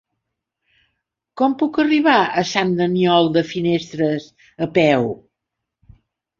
[1.41, 4.29] Com puc arribar a Sant Aniol de Finestres
[4.69, 5.09] a peu?